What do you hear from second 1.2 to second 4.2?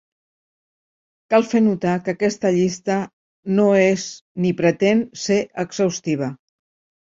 Cal fer notar que aquesta llista no és